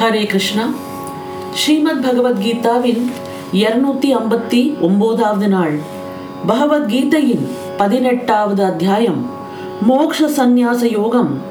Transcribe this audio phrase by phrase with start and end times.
[0.00, 0.70] ஹரே கிருஷ்ணா.
[1.54, 3.10] ஸ்ரீமத் பகவத்கீதாவின்
[3.52, 5.78] இருநூத்தி ஐம்பத்தி ஒன்பதாவது நாள்.
[6.48, 9.30] பகவத்கீதையின் பதினெட்டாவது அத்தியாயம்.
[9.82, 11.42] மோக்ஷ சந்நியாச யோகம்.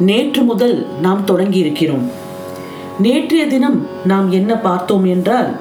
[0.00, 2.10] நேற்று முதல் நாம் தொடங்கியிருக்கிறோம்.
[2.98, 5.56] நேற்றைய தினம் நாம் என்ன பார்த்தோம் என்றால்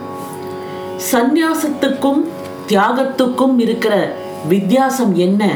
[1.12, 2.24] சந்நியாசத்துக்கும்
[2.68, 4.16] தியாகத்துக்கும் இருக்கிற
[4.48, 5.56] வித்தியாசம் என்ன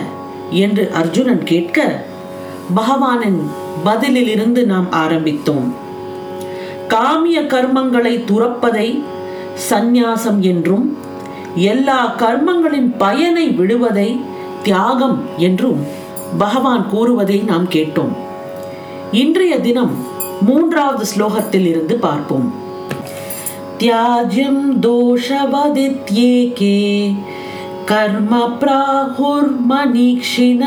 [0.50, 2.06] என்று அர்ஜுனன் கேட்க
[2.76, 3.40] பகவானின்
[3.86, 5.79] பதிலிலிருந்து நாம் ஆரம்பித்தோம்.
[6.94, 9.04] காமிய கர்மங்களை துறப்பதை
[9.70, 10.98] சந்நியாசம் என்றும்
[11.56, 14.20] எல்லா கர்மங்களின் பயனை விடுவதை
[14.64, 15.86] தியாகம் என்றும்
[16.38, 18.15] பகவான் கூறுவதை நாம் கேட்டோம்.
[19.12, 20.06] இன்றைய தினம்
[20.42, 22.54] மூன்றாவது ஸ்லோகத்தில் இருந்து பார்ப்போம்.
[23.79, 27.15] தியாஜ்யம் தோஷவதித்யேகே
[27.86, 30.65] கர்ம பிராகுர்மணீக்ஷிண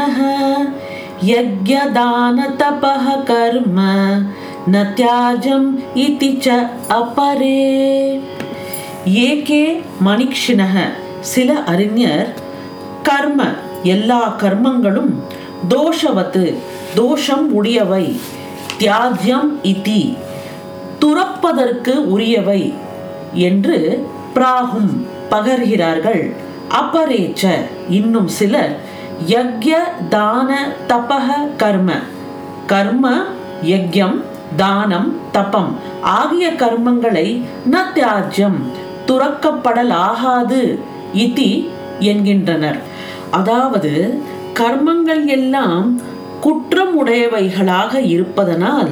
[1.27, 2.93] யஜ்யதான தப
[3.25, 3.81] கர்ம
[4.68, 5.68] न त्याजम्
[6.00, 6.48] इति च
[6.94, 7.60] अपरे
[9.24, 9.66] ஏகே
[10.04, 10.76] மணிக்ஷினக
[11.30, 12.30] சில அறிஞர்
[13.08, 13.42] கர்ம
[13.88, 15.14] எல்லா கர்மங்களும்
[15.68, 16.44] தோஷவத்து
[16.96, 18.04] தோஷம் உடையவை
[18.80, 20.02] தியாஜ்யம் இதி
[21.02, 22.62] துறப்பதற்கு உரியவை
[23.46, 23.78] என்று
[24.36, 24.92] பிராகும்
[25.32, 26.24] பகர்கிறார்கள்
[26.78, 27.44] அப்பரேச்ச
[27.92, 28.74] இன்னும் சிலர்
[29.32, 29.76] யக்ய
[30.10, 30.50] தான
[30.90, 31.90] தபக கர்ம
[32.68, 33.06] கர்ம
[33.72, 34.18] யக்யம்
[34.57, 38.59] தானம் தபம் ஆகிய கர்மங்களை ந தியாஜ்யம்
[39.07, 40.79] துறக்கப்படலாகாது
[41.15, 42.79] இதி என்கின்றனர்.
[43.31, 44.21] அதாவது
[44.55, 46.01] கர்மங்கள் எல்லாம்
[46.41, 48.91] குற்றம் உடையவைகளாக இருப்பதனால்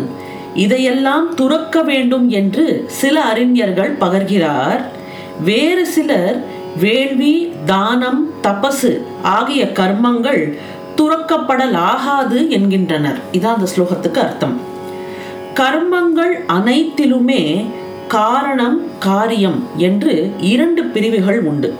[0.55, 4.81] இதையெல்லாம் துறக்க வேண்டும் என்று சில அறிஞர்கள் பகர்கிறார்.
[5.45, 6.45] வேறு சிலர்
[6.79, 10.59] வேள்வி தானம் தபசு ஆகிய கர்மங்கள்
[10.97, 13.19] துறக்கப்படலாகாது என்கின்றனர்.
[13.33, 14.70] இதான் அந்த ஸ்லோகத்துக்கு அர்த்தம்.
[15.61, 17.65] கர்மங்கள் அனைத்திலுமே
[18.09, 21.75] காரணம் காரியம் என்று இரண்டு பிரிவுகள் உண்டு.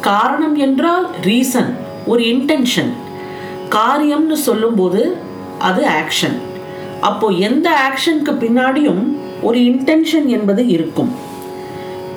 [0.00, 1.70] காரணம் என்றால் ரீசன்
[2.06, 2.92] ஒரு இன்டென்ஷன்
[3.70, 5.16] காரியம்னு சொல்லும்போது
[5.58, 6.36] அது ஆக்ஷன்
[7.00, 9.02] அப்போ எந்த ஆக்ஷனுக்கு பின்னாடியும்
[9.42, 11.12] ஒரு இன்டென்ஷன் என்பது இருக்கும்.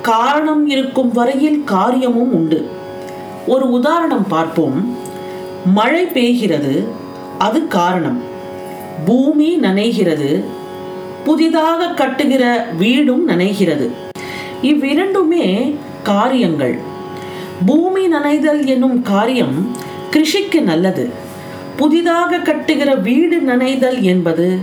[0.02, 2.70] காரணம் இருக்கும் வரையில் காரியமும் உண்டு.
[3.48, 4.98] ஒரு உதாரணம் பார்ப்போம்.
[5.66, 6.88] மழை பெய்கிறது
[7.38, 8.22] அது காரணம்.
[9.06, 10.44] பூமி நனைகிறது
[11.30, 13.90] புதிதாக கட்டுகிற வீடும் நனைகிறது.
[14.64, 16.80] இவ்விரண்டுமே காரியங்கள்.
[17.66, 19.76] பூமி நனைதல் என்னும் காரியம்
[20.12, 21.10] கிருஷிக்கு நல்லது.
[21.76, 24.58] புதிதாக கட்டுகிற வீடு நனைதல் என்பது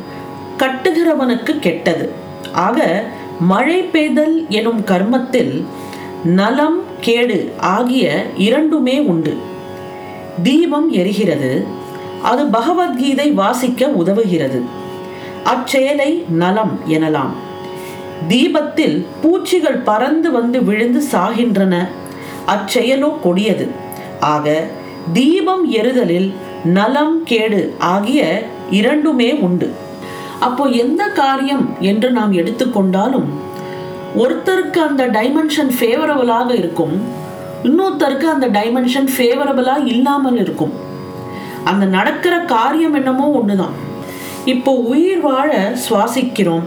[0.59, 2.10] கட்டுகிறவனுக்கு கெட்டது.
[2.53, 3.05] ஆக
[3.41, 5.65] மழை பெய்தல் எனும் கர்மத்தில்
[6.25, 9.37] நலம் கேடு ஆகிய இரண்டுமே உண்டு.
[10.43, 11.65] தீபம் எரிகிறது.
[12.22, 14.84] அது பகவத்கீதை வாசிக்க உதவுகிறது.
[15.52, 16.10] அச்செயலை
[16.42, 17.34] நலம் எனலாம்.
[18.28, 21.74] தீபத்தில் பூச்சிகள் பறந்து வந்து விழுந்து சாகின்றன.
[22.54, 23.66] அச்செயலோ கொடியது.
[24.20, 24.46] ஆக
[25.12, 26.28] தீபம் எறுதலில்
[26.76, 28.20] நலம் கேடு ஆகிய
[28.70, 29.68] இரண்டுமே உண்டு.
[30.46, 33.28] அப்போ எந்த காரியம் என்று நாம் எடுத்துக்கொண்டாலும்
[34.22, 36.94] ஒருத்தருக்கு அந்த டைமென்ஷன் ஃபேவரபுளாக இருக்கும்.
[37.68, 40.74] இன்னொருத்தருக்கு அந்த டைமென்ஷன் ஃபேவரபுளாக இல்லாமல் இருக்கும்.
[41.64, 43.76] அந்த நடக்கிற காரியம் என்னமோ ஒன்று தான்
[44.46, 46.66] இப்போ உயிர் வாழ சுவாசிக்கிறோம்.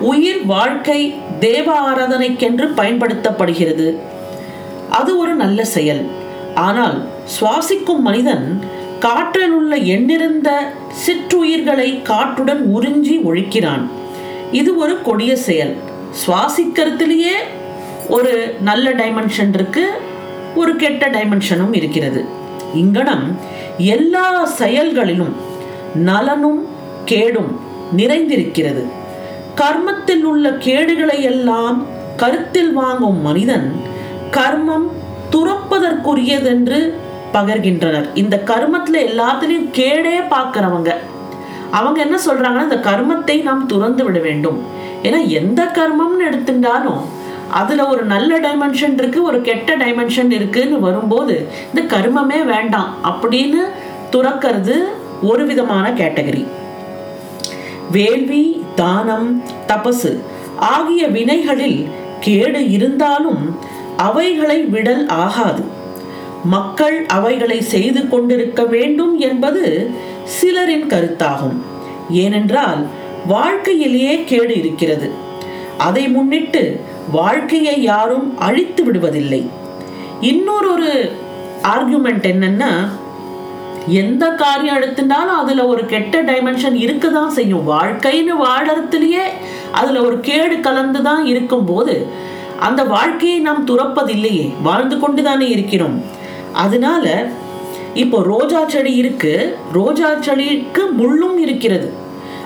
[0.00, 3.98] உயிர் வாழ்க்கை தேவ ஆராதனைக்கென்று பயன்படுத்தப்படுகிறது.
[4.90, 6.06] அது ஒரு நல்ல செயல்.
[6.54, 7.08] ஆனால்
[7.40, 8.62] சுவாசிக்கும் மனிதன்
[9.00, 10.72] காற்றில் உள்ள எண்ணிருந்த
[11.04, 13.88] சிற்றுயிர்களை காற்றுடன் உறிஞ்சி ஒழிக்கிறான்.
[14.52, 15.76] இது ஒரு கொடிய செயல்.
[16.26, 17.34] சுவாசிக்கிறதுலேயே
[18.08, 19.90] ஒரு நல்ல டைமென்ஷன் இருக்கு
[20.54, 22.24] ஒரு கெட்ட டைமென்ஷனும் இருக்கிறது.
[22.74, 23.38] இங்கனம்
[23.78, 25.34] எல்லா செயல்களிலும்
[25.94, 26.73] நலனும்
[27.04, 27.60] கேடும்
[27.96, 28.84] நிறைந்திருக்கிறது.
[29.54, 33.80] கர்மத்தில் உள்ள கேடுகளை எல்லாம் கருத்தில் வாங்கும் மனிதன்
[34.30, 34.86] கர்மம்
[35.30, 36.78] துறப்பதற்குரியதென்று
[37.32, 38.08] பகர்கின்றனர்.
[38.14, 40.90] இந்த கர்மத்துல எல்லாத்துலயும் கேடே பார்க்கிறவங்க.
[41.70, 44.58] அவங்க என்ன சொல்றாங்கன்னா இந்த கர்மத்தை நாம் துறந்து விட வேண்டும்.
[45.02, 47.00] ஏன்னா எந்த கர்மம்னு எடுத்துட்டாலும்
[47.50, 51.34] அதுல ஒரு நல்ல டைமென்ஷன் இருக்கு ஒரு கெட்ட டைமென்ஷன் இருக்குன்னு வரும்போது
[51.74, 53.62] இந்த கர்மமே வேண்டாம் அப்படின்னு
[54.12, 54.76] துறக்கிறது
[55.22, 56.44] ஒரு விதமான கேட்டகரி
[57.90, 60.18] வேள்வி தானம் தபசு
[60.56, 61.86] ஆகிய வினைகளில்
[62.20, 63.56] கேடு இருந்தாலும்
[63.96, 65.62] அவைகளை விடல் ஆகாது.
[66.44, 69.90] மக்கள் அவைகளை செய்து கொண்டிருக்க வேண்டும் என்பது
[70.24, 71.58] சிலரின் கருத்தாகும்.
[72.10, 72.86] ஏனென்றால்
[73.26, 75.10] வாழ்க்கையிலேயே கேடு இருக்கிறது.
[75.78, 76.80] அதை முன்னிட்டு
[77.12, 79.46] வாழ்க்கையை யாரும் அழித்து விடுவதில்லை.
[80.20, 81.12] இன்னொரு ஒரு
[81.62, 82.88] ஆர்குமெண்ட் என்னன்னா
[83.88, 87.68] எந்த காரியம் எடுத்துட்டாலும் அதுல ஒரு கெட்ட டைமென்ஷன் இருக்க தான் செய்யும்.
[87.68, 89.24] வாழ்க்கைன்னு வாழறதுலயே
[89.72, 92.06] அதுல ஒரு கேடு கலந்து தான் இருக்கும்போது
[92.60, 96.02] அந்த வாழ்க்கையை நாம் துறப்பதில்லையே வாழ்ந்து கொண்டு தானே இருக்கிறோம்.
[96.52, 97.30] அதனால
[97.94, 99.56] இப்போ ரோஜா செடி இருக்கு.
[99.72, 101.92] ரோஜா செடிக்கு முள்ளும் இருக்கிறது.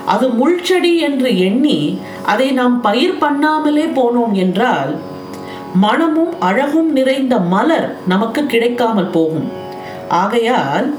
[0.05, 4.97] அது முள் செடி என்று எண்ணி அதை நாம் பயிர் பண்ணாமலே போனோம் என்றால்
[5.73, 9.51] மனமும் அழகும் நிறைந்த மலர் நமக்கு கிடைக்காமல் போகும்.
[10.07, 10.95] ஆகையால்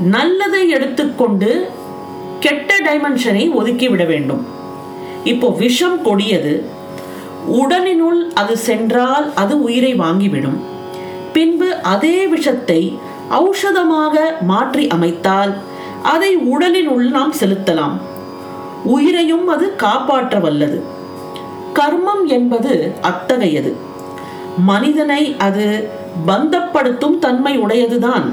[0.00, 1.66] நல்லதை எடுத்துக்கொண்டு
[2.40, 4.46] கெட்ட டைமென்ஷனை ஒதுக்கிவிட வேண்டும்.
[5.24, 6.70] இப்போ விஷம் கொடியது.
[7.46, 10.58] உடலினுள் அது சென்றால் அது உயிரை வாங்கிவிடும்.
[11.32, 12.98] பின்பு அதே விஷத்தை
[13.30, 15.54] ஔஷதமாக மாற்றி அமைத்தால்
[16.02, 17.96] அதை உடலினுள் நாம் செலுத்தலாம்.
[18.84, 20.84] உயிரையும் அது காப்பாற்ற வல்லது
[21.74, 23.76] கர்மம் என்பது அத்தகையது.
[24.56, 25.90] மனிதனை அது
[26.26, 28.26] பந்தப்படுத்தும் தன்மை உடையதுதான்.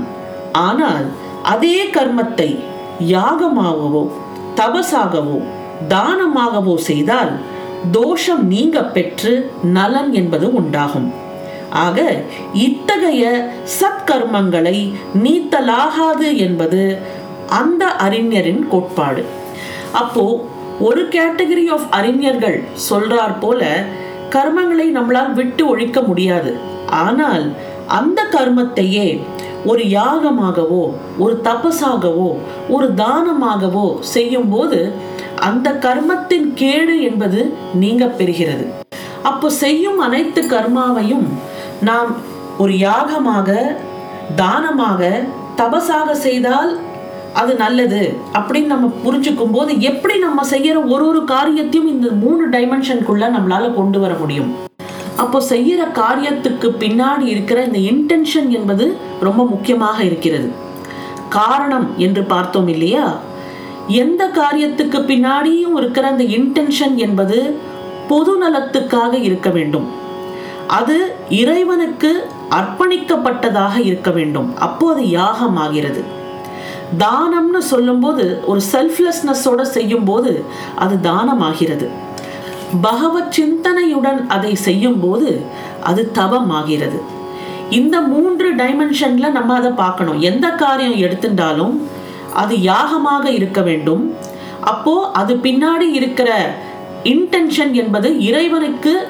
[0.52, 1.06] ஆனால்
[1.44, 2.50] அதே கர்மத்தை
[3.08, 4.04] யாகமாகவோ
[4.56, 5.38] தபசாகவோ
[5.88, 7.32] தானமாகவோ செய்தால்
[7.92, 11.12] தோஷம் நீங்க பெற்று நலன் என்பது உண்டாகும்.
[11.70, 12.00] ஆக
[12.54, 13.24] இத்தகைய
[13.80, 14.78] சத்கர்மங்களை
[15.24, 16.98] நீத்தலாகாது என்பது
[17.48, 19.24] அந்த அறிஞரின் கோட்பாடு.
[19.92, 20.26] அப்போ
[20.80, 23.84] ஒரு கேட்டகரி ஆஃப் அறிஞர்கள் சொல்றார் போல
[24.30, 26.58] கர்மங்களை நம்மளால் விட்டு ஒழிக்க முடியாது.
[26.88, 27.46] ஆனால்
[27.88, 29.08] அந்த கர்மத்தையே
[29.66, 30.84] ஒரு யாகமாகவோ
[31.18, 32.30] ஒரு தபசாகவோ
[32.70, 34.94] ஒரு தானமாகவோ செய்யும் போது
[35.36, 38.66] அந்த கர்மத்தின் கேடு என்பது நீங்க பெறுகிறது.
[39.24, 41.28] அப்போ செய்யும் அனைத்து கர்மாவையும்
[41.82, 42.12] நாம்
[42.58, 43.78] ஒரு யாகமாக
[44.36, 45.22] தானமாக
[45.58, 46.72] தபசாக செய்தால்
[47.34, 48.02] அது நல்லது
[48.34, 54.00] அப்படின்னு நம்ம புரிஞ்சுக்கும் போது எப்படி நம்ம செய்யற ஒரு ஒரு காரியத்தையும் இந்த மூணு டைமென்ஷனுக்குள்ள நம்மளால கொண்டு
[54.00, 54.52] வர முடியும்?
[55.18, 60.52] அப்போ செய்யற காரியத்துக்கு பின்னாடி இருக்கிற இந்த இன்டென்ஷன் என்பது ரொம்ப முக்கியமாக இருக்கிறது.
[61.30, 63.18] காரணம் என்று பார்த்தோம் இல்லையா?
[63.88, 67.60] எந்த காரியத்துக்கு பின்னாடியும் இருக்கிற அந்த இன்டென்ஷன் என்பது
[68.08, 69.88] பொது நலத்துக்காக இருக்க வேண்டும்.
[70.68, 74.58] அது இறைவனுக்கு அர்ப்பணிக்கப்பட்டதாக இருக்க வேண்டும்.
[74.58, 76.04] அப்போ அது யாகம் ஆகிறது.
[76.98, 80.44] தானம்னு சொல்லும்போது ஒரு செல்ஃப்லெஸ்னஸோட செய்யும்போது
[80.76, 81.90] அது தானம் ஆகிறது
[82.82, 85.42] பகவத் சிந்தனையுடன் அதை செய்யும் போது
[85.84, 87.00] அது தவமாகிறது.
[87.70, 90.20] இந்த மூன்று டைமென்ஷன்ல நம்ம அதை பார்க்கணும்.
[90.20, 91.78] எந்த காரியம் எடுத்துட்டாலும்
[92.34, 94.14] அது யாகமாக இருக்க வேண்டும்.
[94.62, 96.56] அப்போ அது பின்னாடி இருக்கிற
[97.04, 99.08] இன்டென்ஷன் என்பது இறைவனுக்கு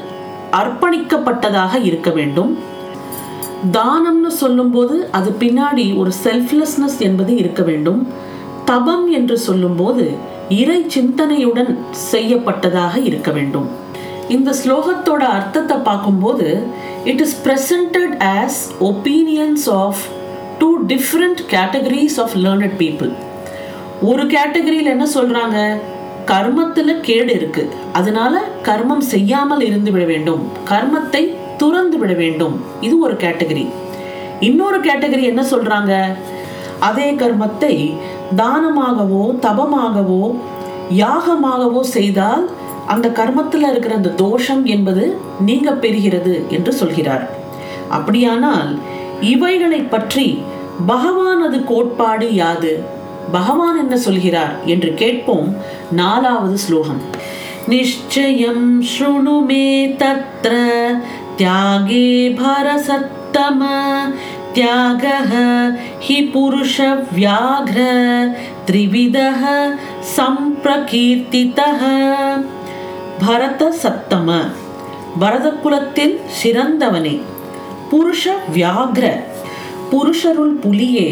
[0.52, 2.58] அர்ப்பணிக்கப்பட்டதாக இருக்க வேண்டும்.
[3.72, 8.08] தானம்னு சொல்லும்போது அது பின்னாடி ஒரு செல்ஃப்லெஸ்னஸ் என்பது இருக்க வேண்டும்.
[8.66, 10.32] தபம் என்று சொல்லும்போது
[10.62, 11.72] இறை சிந்தனையுடன்
[12.12, 13.68] செய்யப்பட்டதாக இருக்க வேண்டும்.
[14.36, 16.48] இந்த ஸ்லோகத்தோட அர்த்தத்தை பார்க்கும்போது
[17.12, 18.60] it is presented as
[18.90, 20.02] opinions of
[20.60, 23.12] two different categories of learned people
[24.10, 25.58] ஒரு கேட்டகரியில் என்ன சொல்கிறாங்க
[26.32, 27.64] கர்மத்தில் கேடு இருக்கு.
[28.00, 28.34] அதனால
[28.68, 30.44] கர்மம் செய்யாமல் இருந்து விட வேண்டும்.
[30.72, 31.24] கர்மத்தை
[31.62, 32.56] துறந்து விட வேண்டும்.
[32.88, 33.66] இது ஒரு கேட்டகரி
[34.48, 35.94] இன்னொரு கேட்டகரி என்ன சொல்றாங்க?
[36.88, 37.74] அதே கர்மத்தை
[38.36, 40.24] தானமாகவோ தபமாகவோ
[40.98, 42.44] யாகமாகவோ செய்தால்
[42.88, 47.30] அந்த கர்மத்தில் இருக்கிற அந்த தோஷம் என்பது நீங்க பெறுகிறது என்று சொல்கிறார்.
[47.90, 48.80] அப்படியானால்
[49.22, 50.42] இவைகளை பற்றி
[50.88, 52.74] பகவானது கோட்பாடு யாது?
[53.32, 55.56] பகவான் என்ன சொல்கிறார் என்று கேட்போம்
[55.92, 57.02] நாலாவது ஸ்லோகம்.
[57.68, 59.68] நிச்சயம் ஸ்ருணுமே
[60.02, 60.54] தத்ர
[61.38, 62.08] தியாகே
[62.40, 63.62] பரசத்தம
[64.55, 65.33] தியாகः
[66.07, 67.81] हि पुरुषव्याघ्र
[68.67, 69.43] त्रिविधः
[70.17, 71.83] सम्प्रकीर्तितः
[73.23, 74.29] பரத சத்தம
[75.21, 77.15] பரத குலத்தில் சிறந்தவனே
[77.91, 78.25] புருஷ
[78.57, 79.05] வியாக்ர
[79.93, 81.09] புருஷருள் புலியே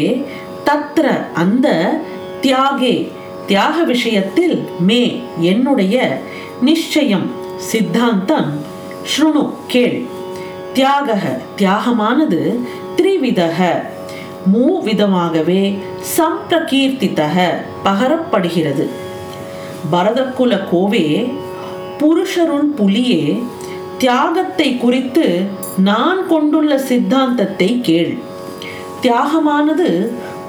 [0.67, 1.05] தத்ர
[1.41, 1.67] அந்த
[2.41, 2.95] தியாகே
[3.47, 4.55] தியாக விஷயத்தில்
[4.87, 5.03] மே
[5.51, 5.97] என்னுடைய
[6.61, 7.27] நிச்சயம்
[7.67, 8.51] சித்தாந்தம்
[9.11, 9.99] ஸ்ருணு கேள்
[10.73, 11.09] தியாக
[11.55, 12.41] தியாகமானது
[13.22, 13.58] த்ரிவிதக
[14.52, 15.62] மூவிதமாகவே
[16.14, 17.36] சம்பிரகீர்த்தித்தக
[17.84, 18.84] பகரப்படுகிறது.
[19.92, 21.06] பரதக்குல கோவே
[22.00, 23.22] புருஷருன் புலியே
[23.98, 25.26] தியாகத்தை குறித்து
[25.90, 28.12] நான் கொண்டுள்ள சித்தாந்தத்தை கேள்.
[29.02, 29.88] தியாகமானது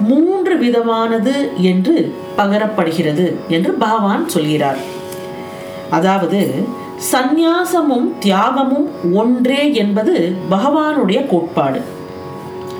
[0.10, 1.36] மூன்று விதமானது
[1.72, 1.96] என்று
[2.38, 4.80] பகரப்படுகிறது என்று பகவான் சொல்கிறார்.
[5.90, 6.42] அதாவது
[7.12, 10.16] சந்நியாசமும் தியாகமும் ஒன்றே என்பது
[10.52, 11.82] பகவானுடைய கோட்பாடு.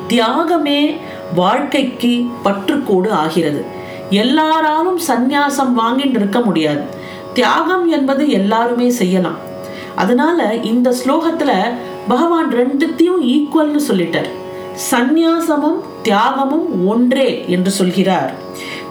[0.08, 0.98] தியாகமே
[1.36, 3.66] வாழ்க்கைக்கு பற்றுக்கோடு ஆகிறது.
[4.10, 6.82] எல்லாராலும் சந்நியாசம் வாங்கிட்டு இருக்க முடியாது.
[7.34, 9.38] தியாகம் என்பது எல்லாருமே செய்யலாம்.
[9.96, 11.74] அதனால இந்த ஸ்லோகத்துல
[12.08, 14.30] பகவான் ரெண்டுத்தையும் ஈக்குவல்னு சொல்லிட்டார்.
[14.92, 18.34] சந்நியாசமும் தியாகமும் ஒன்றே என்று சொல்கிறார்.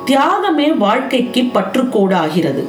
[0.07, 2.67] தியாகமே வாழ்க்கைக்கு பற்றுக்கோடு ஆகிறது.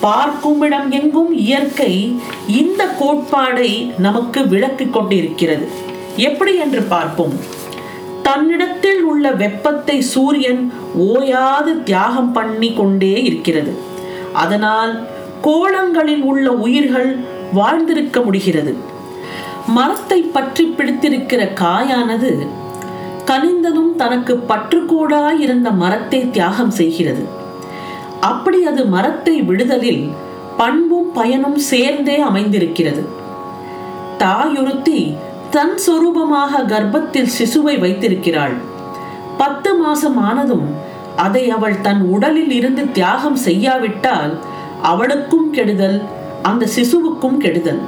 [0.00, 5.68] பார்க்கும் இடம் எங்கும் இயற்கை இந்த கோட்பாடை நமக்கு விளக்கிக் கொண்டிருக்கிறது.
[6.16, 7.56] எப்படி என்று பார்ப்போம்.
[8.28, 10.62] தன்னிடத்தில் உள்ள வெப்பத்தை சூரியன்
[11.12, 13.72] ஓயாது தியாகம் பண்ணி கொண்டே இருக்கிறது.
[14.42, 14.92] அதனால்
[15.46, 17.10] கோளங்களில் உள்ள உயிர்கள்
[17.58, 18.72] வாழ்ந்திருக்க முடிகிறது.
[19.76, 22.30] மரத்தை பற்றி பிடித்திருக்கிற காயானது
[23.30, 27.24] கனிந்ததும் தனக்கு பற்றுக்கூடாய் இருந்த மரத்தை தியாகம் செய்கிறது.
[28.30, 30.04] அப்படி அது மரத்தை விடுதலில்
[30.56, 33.02] பண்பும் பயனும் சேர்ந்தே அமைந்திருக்கிறது.
[34.22, 35.00] தாயுறுத்தி
[35.50, 38.54] தன் சொரூபமாக கர்ப்பத்தில் சிசுவை வைத்திருக்கிறாள்.
[39.38, 40.66] பத்து மாசம் ஆனதும்
[41.16, 44.38] அதை அவள் தன் உடலில் இருந்து தியாகம் செய்யாவிட்டால்
[44.82, 46.02] அவளுக்கும் கெடுதல்
[46.42, 47.80] அந்த சிசுவுக்கும் கெடுதல்.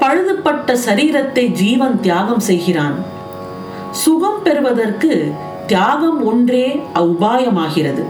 [0.00, 2.96] பழுதுபட்ட சரீரத்தை ஜீவன் தியாகம் செய்கிறான்.
[3.90, 5.32] சுகம் பெறுவதற்கு
[5.66, 8.04] தியாகம் ஒன்றே உபாயமாகிறது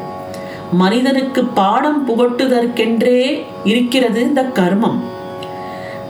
[0.73, 3.21] மனிதனுக்கு பாடம் புகட்டுதற்கென்றே
[3.65, 5.01] இருக்கிறது இந்த கர்மம்.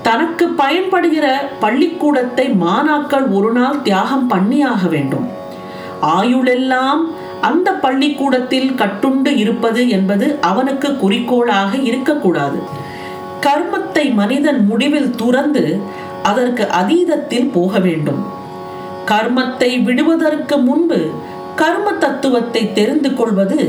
[0.06, 1.26] தனக்கு பயன்படுகிற
[1.60, 5.26] பள்ளிக்கூடத்தை மாணாக்கள் ஒரு நாள் தியாகம் பண்ணியாக வேண்டும்.
[6.16, 7.00] ஆயுளெல்லாம்
[7.48, 12.58] அந்த பள்ளிக்கூடத்தில் கட்டுண்டு இருப்பது என்பது அவனுக்கு குறிக்கோளாக இருக்கக்கூடாது.
[13.46, 15.64] கர்மத்தை மனிதன் முடிவில் துறந்து
[16.22, 18.22] அதற்கு அதீதத்தில் போக வேண்டும்.
[19.10, 21.00] கர்மத்தை விடுவதற்கு முன்பு
[21.60, 23.60] கர்ம தத்துவத்தை தெரிந்து கொள்வது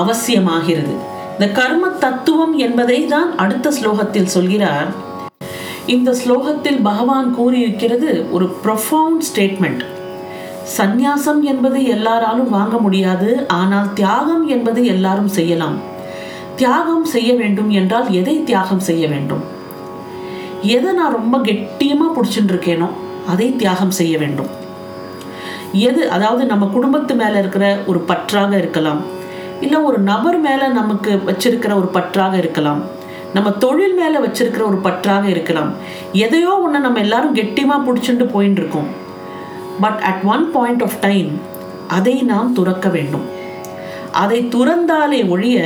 [0.00, 0.94] அவசியமாகிறது.
[1.34, 4.90] இந்த கர்ம தத்துவம் என்பதை தான் அடுத்த ஸ்லோகத்தில் சொல்கிறார்.
[5.86, 9.82] இந்த ஸ்லோகத்தில் பகவான் கூறியிருக்கிறது ஒரு ப்ரொஃபவுண்ட் ஸ்டேட்மெண்ட்
[10.76, 15.80] சந்நியாசம் என்பது எல்லாராலும் வாங்க முடியாது ஆனால் தியாகம் என்பது எல்லாரும் செய்யலாம்.
[16.56, 19.42] தியாகம் செய்ய வேண்டும் என்றால் எதை தியாகம் செய்ய வேண்டும்?
[20.62, 22.88] எதை நான் ரொம்ப கெட்டியமாக பிடிச்சிட்டு இருக்கேனோ
[23.26, 24.50] அதை தியாகம் செய்ய வேண்டும்.
[25.72, 29.02] எது அதாவது நம்ம குடும்பத்து மேலே இருக்கிற ஒரு பற்றாக இருக்கலாம்
[29.60, 32.82] இல்லை ஒரு நபர் மேலே நமக்கு வச்சிருக்கிற ஒரு பற்றாக இருக்கலாம்.
[33.34, 35.70] நம்ம தொழில் மேலே வச்சிருக்கிற ஒரு பற்றாக இருக்கலாம்.
[36.24, 38.90] எதையோ ஒன்று நம்ம எல்லாரும் கெட்டியமாக பிடிச்சிட்டு போயின்னு இருக்கோம்
[39.80, 41.30] but at one point of time
[41.88, 43.24] அதை நாம் துறக்க வேண்டும்.
[44.10, 45.58] அதை துறந்தாலே ஒழிய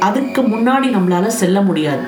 [0.00, 2.04] அதுக்கு முன்னாடி நம்மளால செல்ல முடியாது.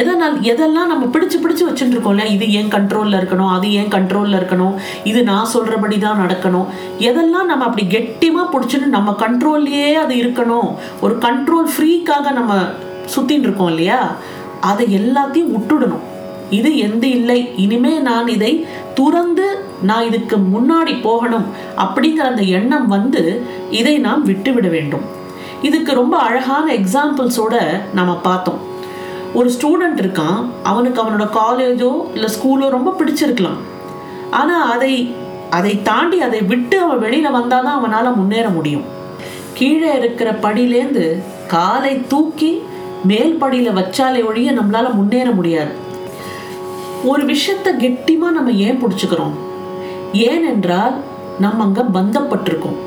[0.00, 3.50] எதனால் எதெல்லாம் நம்ம பிடிச்சு பிடிச்சு வச்சுட்டு இருக்கோம்ல இது ஏன் கண்ட்ரோலில் இருக்கணும்?
[3.56, 4.74] அது ஏன் கண்ட்ரோலில் இருக்கணும்?
[5.10, 6.66] இது நான் சொல்கிறபடி தான் நடக்கணும்.
[6.98, 10.68] எதெல்லாம் நம்ம அப்படி கெட்டியமாக பிடிச்சின்னு நம்ம கண்ட்ரோல்லையே அது இருக்கணும்.
[11.00, 12.54] ஒரு கண்ட்ரோல் ஃப்ரீக்காக நம்ம
[13.14, 14.14] சுத்தின்னு இருக்கோம் இல்லையா?
[14.60, 16.06] அதை எல்லாத்தையும் விட்டுடணும்.
[16.50, 17.52] இது எந்த இல்லை?
[17.56, 19.46] இனிமே நான் இதை துறந்து
[19.82, 21.46] நான் இதுக்கு முன்னாடி போகணும்
[21.76, 23.22] அப்படிங்கிற அந்த எண்ணம் வந்து
[23.70, 25.04] இதை நாம் விட்டுவிட வேண்டும்.
[25.62, 27.54] இதுக்கு ரொம்ப அழகான எக்ஸாம்பிள்ஸோட
[27.94, 28.60] நம்ம பார்த்தோம்.
[29.34, 30.38] ஒரு ஸ்டூடெண்ட் இருக்கான்.
[30.62, 33.58] அவனுக்கு அவனோட காலேஜோ இல்லை ஸ்கூலோ ரொம்ப பிடிச்சிருக்கலாம்.
[34.30, 35.14] ஆனால் அதை
[35.50, 38.84] அதை தாண்டி அதை விட்டு அவன் வெளியில் வந்தால் தான் அவனால் முன்னேற முடியும்.
[39.54, 42.62] கீழே இருக்கிற படியிலேருந்து காலை தூக்கி
[43.06, 45.70] மேல்படியில் வச்சாலே ஒழிய நம்மளால் முன்னேற முடியாது.
[47.04, 49.34] ஒரு விஷயத்தை கெட்டிமாக நம்ம ஏன் பிடிச்சிக்கிறோம்?
[50.12, 50.94] ஏனென்றால்
[51.38, 52.78] நம்ம அங்கே பந்தப்பட்டிருக்கோம்.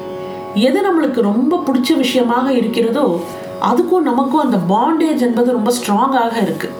[0.56, 3.22] எது நம்மளுக்கு ரொம்ப பிடிச்ச விஷயமாக இருக்கிறதோ
[3.70, 6.78] அதுக்கும் நமக்கும் அந்த பாண்டேஜ் என்பது ரொம்ப ஸ்ட்ராங்காக இருக்குது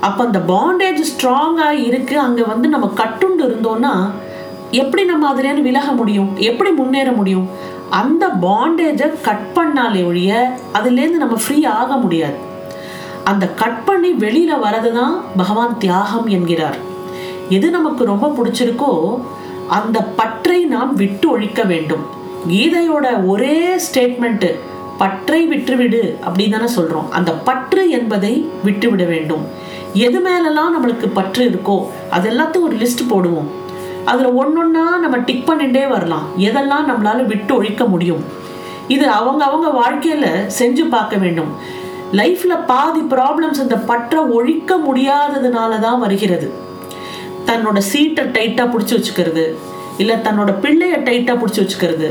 [0.00, 4.10] அப்போ அந்த பாண்டேஜ் ஸ்ட்ராங்காக இருக்குது அங்கே வந்து நம்ம கட்டுண்டு இருந்தோன்னா
[4.70, 6.36] எப்படி நம்ம அதுலேருந்து விலக முடியும்?
[6.36, 7.48] எப்படி முன்னேற முடியும்?
[7.90, 12.38] அந்த பாண்டேஜை கட் பண்ணாலே ஒழிய அதுலேருந்து நம்ம ஃப்ரீ ஆக முடியாது.
[13.24, 16.78] அந்த கட் பண்ணி வெளியில வரது தான் பகவான் தியாகம் என்கிறார்.
[17.48, 19.20] எது நமக்கு ரொம்ப பிடிச்சிருக்கோ
[19.68, 22.04] அந்த பற்றை நாம் விட்டு ஒழிக்க வேண்டும்.
[22.48, 24.50] கீதையோட ஒரே ஸ்டேட்மெண்ட்டு
[24.98, 29.44] பற்றை விட்டுவிடு அப்படின்னு தானே சொல்கிறோம் அந்த பற்று என்பதை விட்டுவிட வேண்டும்.
[29.92, 33.48] எது மேலெல்லாம் நம்மளுக்கு பற்று இருக்கோ அது எல்லாத்தையும் ஒரு லிஸ்ட் போடுவோம்.
[34.04, 36.26] அதில் ஒன்றா நம்ம டிக் பண்ணிட்டே வரலாம்.
[36.38, 38.24] எதெல்லாம் நம்மளால விட்டு ஒழிக்க முடியும்?
[38.88, 41.80] இது அவங்க அவங்க வாழ்க்கையில் செஞ்சு பார்க்க வேண்டும்.
[42.18, 46.48] லைஃப்ல பாதி ப்ராப்ளம்ஸ் இந்த பற்ற ஒழிக்க முடியாததுனால தான் வருகிறது.
[47.48, 49.44] தன்னோட சீட்டை டைட்டாக பிடிச்சி வச்சுக்கிறது
[50.02, 52.10] இல்லை தன்னோட பிள்ளைய டைட்டாக பிடிச்சி வச்சுக்கிறது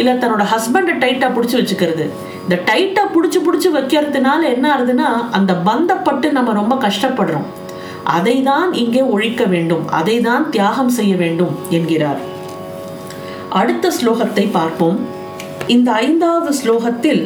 [0.00, 2.06] இல்லை தன்னோட ஹஸ்பண்டை டைட்டாக பிடிச்சி வச்சுக்கிறது.
[2.44, 7.46] இந்த டைட்டாக பிடிச்சி பிடிச்சி வைக்கிறதுனால என்ன ஆகுதுன்னா அந்த பந்தப்பட்டு நம்ம ரொம்ப கஷ்டப்படுறோம்.
[8.16, 12.20] அதை தான் இங்கே ஒழிக்க வேண்டும் அதை தான் தியாகம் செய்ய வேண்டும் என்கிறார்.
[13.60, 14.98] அடுத்த ஸ்லோகத்தை பார்ப்போம்.
[15.74, 17.24] இந்த ஐந்தாவது ஸ்லோகத்தில்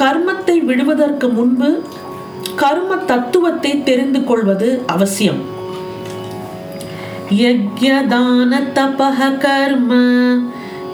[0.00, 1.68] கர்மத்தை விடுவதற்கு முன்பு
[2.56, 5.40] கர்ம தத்துவத்தை தெரிந்து கொள்வது அவசியம்.
[7.42, 9.90] யஜ்யதான தபஹ கர்ம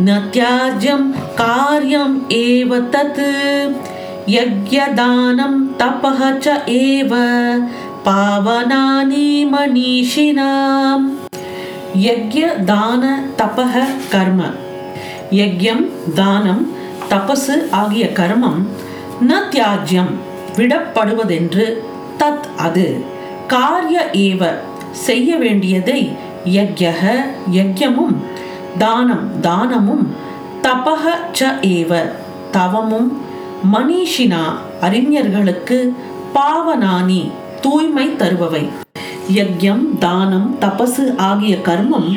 [0.06, 0.14] ந
[1.40, 3.20] காரியம் ஏவ தத்
[4.28, 7.12] யஜ்யதானம் தபஹ ச ஏவ
[8.06, 11.06] பாவனானி மனிஷினாம்
[12.04, 13.02] யக்ய தான
[13.40, 13.74] தபஹ
[14.12, 14.40] கர்ம
[15.32, 15.84] யக்யம்
[16.14, 16.64] தானம்
[17.10, 18.60] தபசு ஆகிய கர்மம்
[19.20, 20.12] ந தியாஜ்யம்
[20.56, 21.82] விடப்படுவதென்று
[22.18, 23.04] தத் அது.
[23.46, 24.42] காரிய ஏவ
[24.90, 26.16] செய்ய வேண்டியதை
[26.46, 27.02] யக்யக
[27.50, 28.16] யக்யமும்
[28.78, 30.14] தானம் தானமும்
[30.62, 31.90] தபக ச ஏவ
[32.50, 33.22] தவமும்
[33.72, 34.42] மனிஷினா
[34.80, 35.94] அறிஞர்களுக்கு
[36.34, 37.30] பாவனானி
[37.60, 38.68] தூய்மை தருபவை.
[39.28, 42.16] யக்யம் தானம் தபசு ஆகிய கர்மம்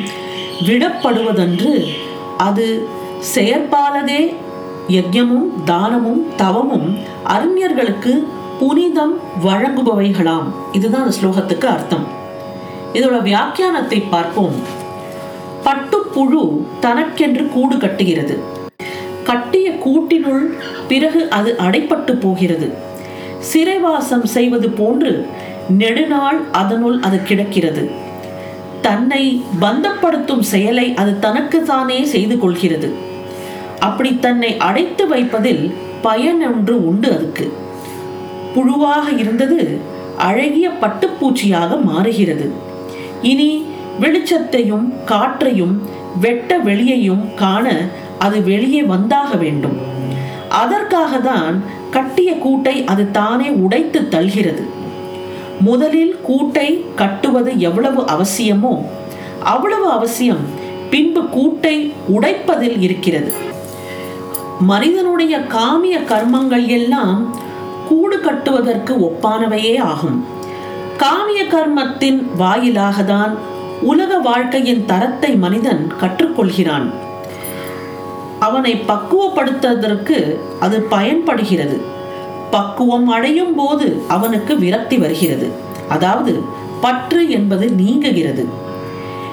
[0.66, 1.94] விடப்படுவதென்று
[2.36, 2.88] அது
[3.34, 4.34] செயற்பாலதே
[4.88, 8.28] யஜ்யமும் தானமும் தவமும் அறிஞர்களுக்கு
[8.58, 10.52] புனிதம் வழங்குபவைகளாம்.
[10.72, 12.06] இதுதான் அந்த ஸ்லோகத்துக்கு அர்த்தம்.
[12.92, 14.52] இதோட வியாக்கியானத்தை பார்ப்போம்.
[15.64, 18.38] பட்டுப்புழு தனக்கென்று கூடு கட்டுகிறது.
[19.24, 20.46] கட்டிய கூட்டினுள்
[20.88, 22.72] பிறகு அது அடைப்பட்டு போகிறது.
[23.38, 25.26] சிறைவாசம் செய்வது போன்று
[25.68, 27.90] நெடுநாள் அதனுள் அது கிடக்கிறது.
[28.80, 33.06] தன்னை பந்தப்படுத்தும் செயலை அது தனக்கு தானே செய்து கொள்கிறது.
[33.80, 37.52] அப்படி தன்னை அடைத்து வைப்பதில் பயன் ஒன்று உண்டு அதுக்கு.
[38.54, 39.78] புழுவாக இருந்தது
[40.16, 42.52] அழகிய பட்டுப்பூச்சியாக மாறுகிறது.
[43.22, 43.64] இனி
[44.00, 45.82] வெளிச்சத்தையும் காற்றையும்
[46.20, 47.66] வெட்ட வெளியையும் காண
[48.18, 49.76] அது வெளியே வந்தாக வேண்டும்.
[50.48, 54.64] அதற்காக தான் கட்டிய கூட்டை அது தானே உடைத்து தள்கிறது
[55.60, 58.84] முதலில் கூட்டை கட்டுவது எவ்வளவு அவசியமோ
[59.42, 60.44] அவ்வளவு அவசியம்
[60.90, 63.32] பின்பு கூட்டை உடைப்பதில் இருக்கிறது.
[64.60, 67.34] மனிதனுடைய காமிய கர்மங்கள் எல்லாம்
[67.88, 70.24] கூடு கட்டுவதற்கு ஒப்பானவையே ஆகும்.
[70.98, 73.34] காமிய கர்மத்தின் வாயிலாக தான்
[73.82, 76.90] உலக வாழ்க்கையின் தரத்தை மனிதன் கற்றுக்கொள்கிறான்.
[78.38, 81.80] அவனை பக்குவப்படுத்துவதற்கு அது பயன்படுகிறது.
[82.50, 85.50] பக்குவம் அடையும் போது அவனுக்கு விரக்தி வருகிறது.
[85.88, 86.42] அதாவது
[86.80, 88.46] பற்று என்பது நீங்குகிறது.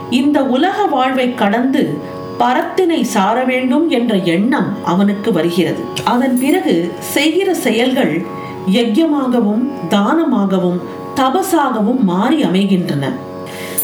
[0.10, 1.98] இந்த உலக வாழ்வை கடந்து
[2.39, 5.82] பரத்தினை சார வேண்டும் என்ற எண்ணம் அவனுக்கு வருகிறது.
[6.04, 8.25] அதன் பிறகு செய்கிற செயல்கள்
[8.72, 10.80] யஜ்யமாகவும் தானமாகவும்
[11.15, 13.12] தபசாகவும் மாறி அமைகின்றன.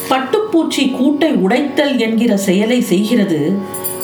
[0.10, 3.58] பட்டுப்பூச்சி கூட்டை உடைத்தல் என்கிற செயலை செய்கிறது.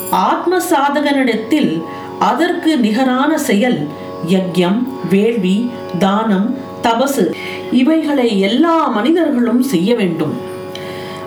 [0.10, 1.84] ஆத்ம சாதகனிடத்தில்
[2.20, 3.88] அதற்கு நிகரான செயல்
[4.30, 7.26] யஜ்யம் வேள்வி தானம் தபசு.
[7.72, 10.34] இவைகளை எல்லா மனிதர்களும் செய்ய வேண்டும்.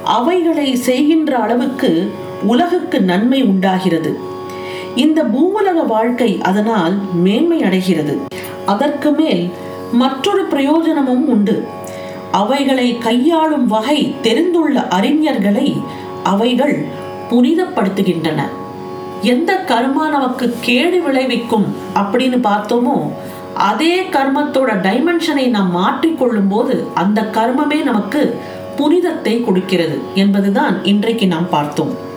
[0.04, 4.18] அவைகளை செய்கின்ற அளவுக்கு உலகுக்கு நன்மை உண்டாகிறது.
[4.94, 8.18] இந்த பூவுலக வாழ்க்கை அதனால் மேன்மை அடைகிறது.
[8.66, 9.48] அதற்கு மேல்
[9.92, 11.64] மற்றொரு பிரயோஜனமும் உண்டு.
[12.30, 15.82] அவைகளை கையாளும் வகை தெரிந்துள்ள அறிஞர்களை
[16.22, 16.84] அவைகள்
[17.30, 18.42] புனிதப்படுத்துகின்றன.
[19.22, 23.10] எந்த கர்மா நமக்கு கேடு விளைவிக்கும் அப்படின்னு பார்த்தோமோ
[23.54, 28.38] அதே கர்மத்தோட டைமென்ஷனை நாம் மாற்றிக்கொள்ளும் போது அந்த கர்மமே நமக்கு
[28.76, 32.08] புனிதத்தை கொடுக்கிறது என்பதுதான் இன்றைக்கு நாம் பார்த்தோம்.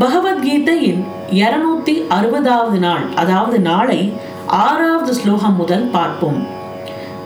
[0.00, 4.12] பகவத்கீதையின் இருநூத்தி அறுபதாவது நாள் அதாவது நாளை
[4.46, 6.46] ஆறாவது ஸ்லோகம் முதல் பார்ப்போம்.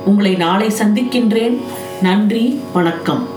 [0.05, 1.61] உங்களை நாளை சந்திக்கின்றேன்.
[2.03, 3.36] நன்றி வணக்கம்.